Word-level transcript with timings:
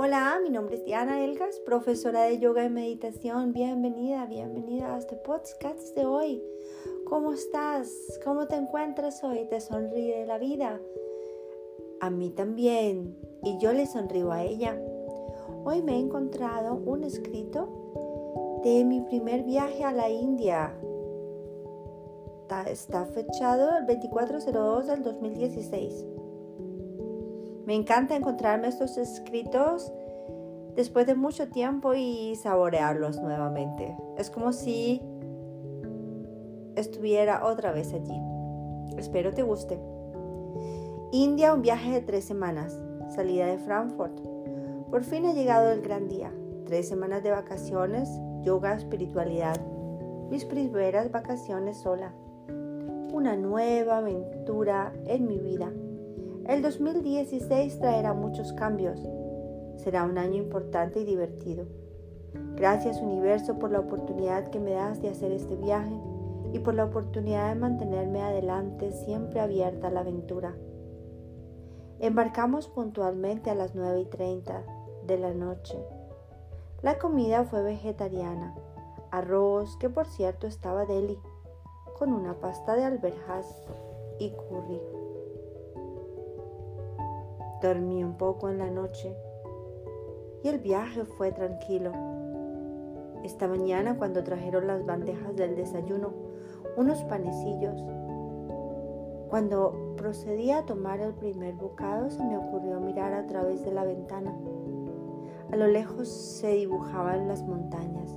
Hola, 0.00 0.38
mi 0.40 0.50
nombre 0.50 0.76
es 0.76 0.84
Diana 0.84 1.24
Elgas, 1.24 1.58
profesora 1.66 2.22
de 2.22 2.38
yoga 2.38 2.64
y 2.64 2.70
meditación. 2.70 3.52
Bienvenida, 3.52 4.26
bienvenida 4.26 4.94
a 4.94 4.98
este 4.98 5.16
podcast 5.16 5.92
de 5.96 6.06
hoy. 6.06 6.40
¿Cómo 7.04 7.32
estás? 7.32 7.90
¿Cómo 8.24 8.46
te 8.46 8.54
encuentras 8.54 9.24
hoy? 9.24 9.46
¿Te 9.50 9.60
sonríe 9.60 10.24
la 10.24 10.38
vida? 10.38 10.80
A 12.00 12.10
mí 12.10 12.30
también. 12.30 13.18
Y 13.42 13.58
yo 13.58 13.72
le 13.72 13.88
sonrío 13.88 14.30
a 14.30 14.44
ella. 14.44 14.80
Hoy 15.64 15.82
me 15.82 15.96
he 15.96 15.98
encontrado 15.98 16.76
un 16.76 17.02
escrito 17.02 18.60
de 18.62 18.84
mi 18.84 19.00
primer 19.00 19.42
viaje 19.42 19.82
a 19.82 19.90
la 19.90 20.08
India. 20.08 20.78
Está, 22.68 23.04
fechado 23.04 23.78
el 23.78 23.86
2402 23.86 24.86
del 24.86 25.02
2016. 25.02 26.04
Me 27.68 27.74
encanta 27.74 28.16
encontrarme 28.16 28.68
estos 28.68 28.96
escritos 28.96 29.92
después 30.74 31.06
de 31.06 31.14
mucho 31.14 31.50
tiempo 31.50 31.92
y 31.92 32.34
saborearlos 32.34 33.20
nuevamente. 33.20 33.94
Es 34.16 34.30
como 34.30 34.54
si 34.54 35.02
estuviera 36.76 37.44
otra 37.44 37.72
vez 37.72 37.92
allí. 37.92 38.18
Espero 38.96 39.34
te 39.34 39.42
guste. 39.42 39.78
India, 41.12 41.52
un 41.52 41.60
viaje 41.60 41.90
de 41.90 42.00
tres 42.00 42.24
semanas. 42.24 42.74
Salida 43.10 43.44
de 43.44 43.58
Frankfurt. 43.58 44.18
Por 44.90 45.04
fin 45.04 45.26
ha 45.26 45.34
llegado 45.34 45.70
el 45.70 45.82
gran 45.82 46.08
día. 46.08 46.32
Tres 46.64 46.88
semanas 46.88 47.22
de 47.22 47.32
vacaciones, 47.32 48.08
yoga, 48.40 48.76
espiritualidad. 48.76 49.60
Mis 50.30 50.46
primeras 50.46 51.12
vacaciones 51.12 51.76
sola. 51.76 52.14
Una 53.12 53.36
nueva 53.36 53.98
aventura 53.98 54.94
en 55.04 55.28
mi 55.28 55.38
vida 55.38 55.70
el 56.48 56.62
2016 56.62 57.78
traerá 57.78 58.14
muchos 58.14 58.54
cambios. 58.54 58.98
Será 59.76 60.04
un 60.04 60.16
año 60.16 60.38
importante 60.38 61.00
y 61.00 61.04
divertido. 61.04 61.66
Gracias 62.56 63.02
universo 63.02 63.58
por 63.58 63.70
la 63.70 63.80
oportunidad 63.80 64.48
que 64.48 64.58
me 64.58 64.72
das 64.72 65.02
de 65.02 65.10
hacer 65.10 65.30
este 65.30 65.56
viaje 65.56 65.94
y 66.54 66.58
por 66.60 66.72
la 66.72 66.86
oportunidad 66.86 67.50
de 67.50 67.60
mantenerme 67.60 68.22
adelante 68.22 68.92
siempre 68.92 69.40
abierta 69.40 69.88
a 69.88 69.90
la 69.90 70.00
aventura. 70.00 70.56
Embarcamos 72.00 72.66
puntualmente 72.68 73.50
a 73.50 73.54
las 73.54 73.74
9 73.74 74.00
y 74.00 74.06
30 74.06 74.62
de 75.06 75.18
la 75.18 75.34
noche. 75.34 75.76
La 76.80 76.98
comida 76.98 77.44
fue 77.44 77.62
vegetariana, 77.62 78.54
arroz 79.10 79.76
que 79.76 79.90
por 79.90 80.06
cierto 80.06 80.46
estaba 80.46 80.86
deli, 80.86 81.18
con 81.98 82.10
una 82.10 82.40
pasta 82.40 82.74
de 82.74 82.84
alberjas 82.84 83.54
y 84.18 84.30
curry. 84.30 85.07
Dormí 87.60 88.04
un 88.04 88.16
poco 88.16 88.48
en 88.48 88.58
la 88.58 88.70
noche 88.70 89.12
y 90.44 90.48
el 90.48 90.60
viaje 90.60 91.04
fue 91.04 91.32
tranquilo. 91.32 91.90
Esta 93.24 93.48
mañana 93.48 93.98
cuando 93.98 94.22
trajeron 94.22 94.68
las 94.68 94.86
bandejas 94.86 95.34
del 95.34 95.56
desayuno, 95.56 96.12
unos 96.76 97.02
panecillos, 97.02 97.82
cuando 99.28 99.94
procedí 99.96 100.52
a 100.52 100.64
tomar 100.66 101.00
el 101.00 101.14
primer 101.14 101.54
bocado 101.54 102.10
se 102.10 102.22
me 102.22 102.38
ocurrió 102.38 102.78
mirar 102.78 103.12
a 103.12 103.26
través 103.26 103.64
de 103.64 103.72
la 103.72 103.82
ventana. 103.82 104.32
A 105.50 105.56
lo 105.56 105.66
lejos 105.66 106.08
se 106.08 106.52
dibujaban 106.52 107.26
las 107.26 107.42
montañas. 107.42 108.14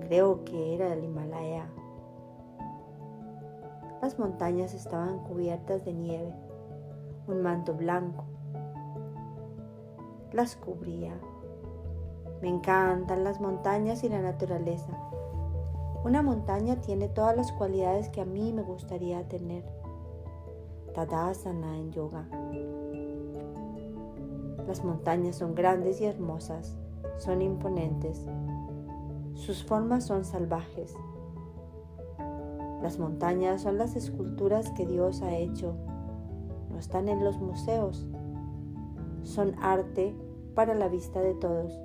Creo 0.00 0.44
que 0.44 0.74
era 0.74 0.92
el 0.92 1.04
Himalaya. 1.04 1.70
Las 4.02 4.18
montañas 4.18 4.74
estaban 4.74 5.20
cubiertas 5.20 5.86
de 5.86 5.94
nieve, 5.94 6.34
un 7.28 7.40
manto 7.40 7.72
blanco 7.72 8.26
las 10.34 10.56
cubría. 10.56 11.12
Me 12.40 12.48
encantan 12.48 13.24
las 13.24 13.40
montañas 13.40 14.02
y 14.04 14.08
la 14.08 14.20
naturaleza. 14.20 14.92
Una 16.04 16.22
montaña 16.22 16.80
tiene 16.80 17.08
todas 17.08 17.36
las 17.36 17.52
cualidades 17.52 18.08
que 18.08 18.20
a 18.20 18.24
mí 18.24 18.52
me 18.52 18.62
gustaría 18.62 19.28
tener. 19.28 19.64
Tadasana 20.94 21.76
en 21.76 21.92
yoga. 21.92 22.26
Las 24.66 24.84
montañas 24.84 25.36
son 25.36 25.54
grandes 25.54 26.00
y 26.00 26.06
hermosas, 26.06 26.76
son 27.18 27.42
imponentes. 27.42 28.24
Sus 29.34 29.64
formas 29.64 30.04
son 30.04 30.24
salvajes. 30.24 30.94
Las 32.82 32.98
montañas 32.98 33.62
son 33.62 33.78
las 33.78 33.94
esculturas 33.94 34.70
que 34.72 34.86
Dios 34.86 35.22
ha 35.22 35.36
hecho. 35.36 35.74
No 36.70 36.78
están 36.78 37.08
en 37.08 37.22
los 37.22 37.38
museos, 37.38 38.06
son 39.22 39.54
arte 39.60 40.14
para 40.54 40.74
la 40.74 40.88
vista 40.88 41.20
de 41.20 41.34
todos. 41.34 41.80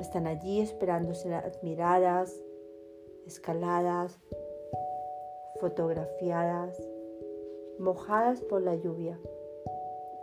Están 0.00 0.26
allí 0.26 0.60
esperando 0.60 1.14
ser 1.14 1.34
admiradas, 1.34 2.40
escaladas, 3.26 4.18
fotografiadas, 5.60 6.76
mojadas 7.78 8.40
por 8.42 8.62
la 8.62 8.74
lluvia, 8.76 9.18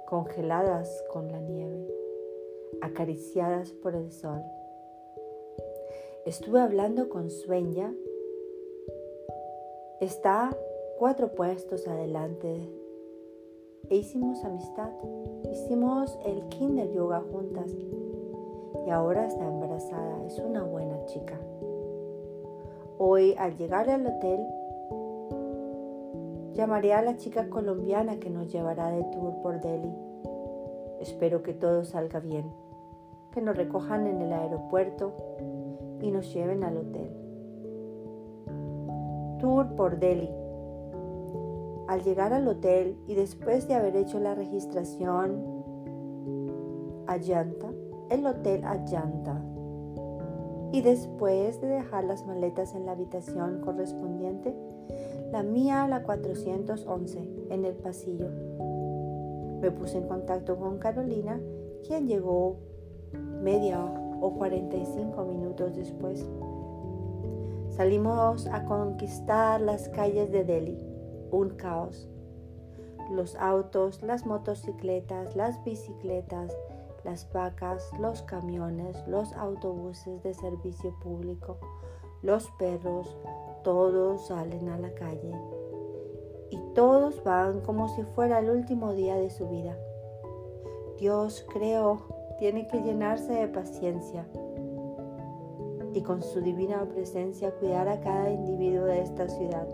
congeladas 0.08 1.04
con 1.12 1.32
la 1.32 1.40
nieve, 1.40 1.88
acariciadas 2.82 3.72
por 3.72 3.96
el 3.96 4.12
sol. 4.12 4.44
Estuve 6.26 6.62
hablando 6.62 7.10
con 7.10 7.30
Sueña. 7.30 7.94
Está 10.00 10.56
cuatro 10.98 11.34
puestos 11.34 11.88
adelante 11.88 12.70
e 13.94 13.98
hicimos 13.98 14.44
amistad. 14.44 14.90
Hicimos 15.52 16.18
el 16.26 16.42
kinder 16.50 16.92
yoga 16.94 17.22
juntas 17.32 17.72
y 18.88 18.90
ahora 18.90 19.28
está 19.28 19.46
embarazada. 19.46 20.26
Es 20.26 20.40
una 20.40 20.64
buena 20.64 21.06
chica. 21.06 21.40
Hoy 22.98 23.36
al 23.38 23.56
llegar 23.56 23.92
al 23.92 24.08
hotel 24.08 24.40
llamaré 26.56 26.94
a 26.94 27.04
la 27.04 27.18
chica 27.18 27.52
colombiana 27.52 28.20
que 28.20 28.32
nos 28.32 28.52
llevará 28.52 28.90
de 28.90 29.04
tour 29.04 29.36
por 29.44 29.62
Delhi. 29.62 29.94
Espero 31.00 31.44
que 31.44 31.54
todo 31.54 31.84
salga 31.84 32.20
bien, 32.20 32.52
que 33.32 33.42
nos 33.42 33.56
recojan 33.56 34.08
en 34.08 34.24
el 34.24 34.34
aeropuerto 34.34 35.14
y 36.02 36.10
nos 36.10 36.34
lleven 36.34 36.64
al 36.64 36.78
hotel. 36.78 37.12
Tour 39.40 39.76
por 39.76 40.00
Delhi. 40.00 40.43
Al 41.94 42.02
llegar 42.02 42.34
al 42.34 42.48
hotel 42.48 42.98
y 43.08 43.14
después 43.14 43.68
de 43.68 43.76
haber 43.76 43.96
hecho 43.96 44.20
la 44.20 44.34
registración 44.34 45.46
Ayanta, 47.06 47.72
el 48.10 48.26
hotel 48.26 48.64
Ayanta, 48.66 49.40
y 50.72 50.82
después 50.82 51.62
de 51.62 51.68
dejar 51.68 52.06
las 52.06 52.26
maletas 52.26 52.74
en 52.74 52.88
la 52.88 52.94
habitación 52.94 53.62
correspondiente, 53.62 54.56
la 55.32 55.44
mía 55.44 55.84
a 55.84 55.88
la 55.88 56.02
411 56.02 57.30
en 57.52 57.64
el 57.64 57.76
pasillo. 57.76 58.30
Me 59.62 59.70
puse 59.70 60.00
en 60.00 60.08
contacto 60.08 60.58
con 60.58 60.80
Carolina, 60.80 61.40
quien 61.86 62.08
llegó 62.08 62.56
media 63.44 63.78
o 64.20 64.34
45 64.34 65.26
minutos 65.26 65.76
después. 65.76 66.28
Salimos 67.70 68.48
a 68.48 68.66
conquistar 68.66 69.62
las 69.62 69.90
calles 69.90 70.32
de 70.32 70.44
Delhi 70.44 70.93
un 71.34 71.50
caos. 71.50 72.08
Los 73.12 73.36
autos, 73.36 74.02
las 74.02 74.26
motocicletas, 74.26 75.36
las 75.36 75.62
bicicletas, 75.64 76.56
las 77.04 77.32
vacas, 77.34 77.92
los 78.00 78.22
camiones, 78.22 78.96
los 79.08 79.34
autobuses 79.34 80.24
de 80.24 80.34
servicio 80.34 80.94
público, 81.02 81.58
los 82.22 82.50
perros, 82.52 83.18
todos 83.64 84.28
salen 84.28 84.70
a 84.70 84.78
la 84.78 84.94
calle 84.94 85.34
y 86.50 86.58
todos 86.76 87.24
van 87.24 87.62
como 87.62 87.90
si 87.90 88.04
fuera 88.04 88.40
el 88.40 88.50
último 88.50 88.94
día 88.94 89.16
de 89.16 89.30
su 89.30 89.50
vida. 89.50 89.76
Dios, 90.98 91.46
creo, 91.52 92.04
tiene 92.38 92.68
que 92.68 92.82
llenarse 92.82 93.34
de 93.34 93.48
paciencia 93.48 94.28
y 95.94 96.02
con 96.02 96.22
su 96.22 96.42
divina 96.42 96.86
presencia 96.86 97.52
cuidar 97.52 97.88
a 97.90 98.00
cada 98.00 98.30
individuo 98.30 98.86
de 98.86 99.02
esta 99.02 99.28
ciudad. 99.28 99.68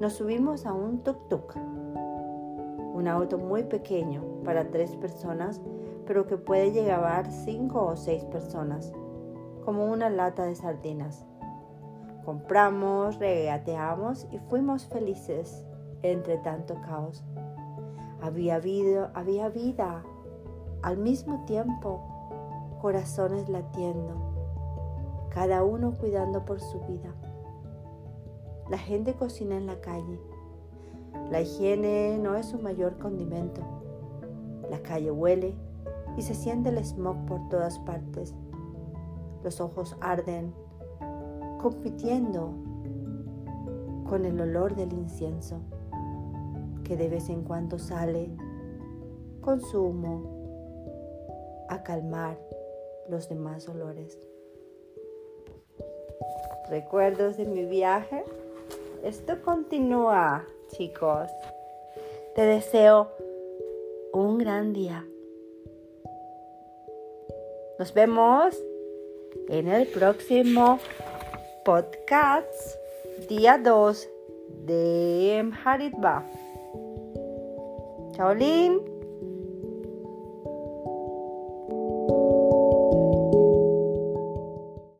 Nos 0.00 0.14
subimos 0.14 0.64
a 0.64 0.72
un 0.72 1.04
tuk-tuk, 1.04 1.54
un 2.94 3.06
auto 3.06 3.36
muy 3.36 3.64
pequeño 3.64 4.24
para 4.46 4.70
tres 4.70 4.96
personas, 4.96 5.60
pero 6.06 6.26
que 6.26 6.38
puede 6.38 6.72
llevar 6.72 7.30
cinco 7.30 7.84
o 7.84 7.96
seis 7.96 8.24
personas, 8.24 8.94
como 9.62 9.84
una 9.84 10.08
lata 10.08 10.44
de 10.44 10.54
sardinas. 10.54 11.26
Compramos, 12.24 13.18
regateamos 13.18 14.26
y 14.30 14.38
fuimos 14.38 14.86
felices 14.86 15.66
entre 16.00 16.38
tanto 16.38 16.76
caos. 16.80 17.22
Había 18.22 18.58
vida, 18.58 19.10
había 19.12 19.50
vida, 19.50 20.02
al 20.80 20.96
mismo 20.96 21.44
tiempo, 21.44 22.00
corazones 22.80 23.50
latiendo, 23.50 24.14
cada 25.28 25.62
uno 25.62 25.98
cuidando 25.98 26.46
por 26.46 26.58
su 26.58 26.80
vida. 26.86 27.12
La 28.70 28.78
gente 28.78 29.14
cocina 29.14 29.56
en 29.56 29.66
la 29.66 29.80
calle. 29.80 30.20
La 31.28 31.40
higiene 31.40 32.18
no 32.18 32.36
es 32.36 32.46
su 32.46 32.58
mayor 32.60 32.98
condimento. 32.98 33.60
La 34.70 34.80
calle 34.80 35.10
huele 35.10 35.54
y 36.16 36.22
se 36.22 36.34
siente 36.34 36.68
el 36.68 36.78
smog 36.84 37.26
por 37.26 37.48
todas 37.48 37.80
partes. 37.80 38.32
Los 39.42 39.60
ojos 39.60 39.96
arden, 40.00 40.54
compitiendo 41.60 42.54
con 44.08 44.24
el 44.24 44.40
olor 44.40 44.76
del 44.76 44.92
incienso 44.92 45.60
que 46.84 46.96
de 46.96 47.08
vez 47.08 47.28
en 47.28 47.42
cuando 47.42 47.78
sale 47.78 48.30
con 49.40 49.60
su 49.60 49.82
humo 49.82 51.66
a 51.68 51.82
calmar 51.82 52.38
los 53.08 53.28
demás 53.28 53.68
olores. 53.68 54.16
Recuerdos 56.68 57.36
de 57.36 57.46
mi 57.46 57.64
viaje. 57.64 58.24
Esto 59.04 59.40
continúa, 59.42 60.44
chicos. 60.68 61.30
Te 62.34 62.42
deseo 62.42 63.08
un 64.12 64.38
gran 64.38 64.72
día. 64.72 65.06
Nos 67.78 67.94
vemos 67.94 68.62
en 69.48 69.68
el 69.68 69.86
próximo 69.86 70.78
podcast, 71.64 72.52
día 73.28 73.56
2 73.56 74.08
de 74.66 75.50
Haritba. 75.64 76.26
Chao, 78.12 78.34
Lin. 78.34 78.89